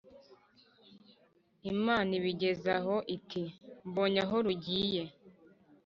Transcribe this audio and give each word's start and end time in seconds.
imana 1.71 2.09
iba 2.17 2.27
igeze 2.33 2.69
aho 2.79 2.95
iti:” 3.15 3.43
mbonye 3.87 4.19
aho 4.25 4.35
rugiye. 4.45 5.03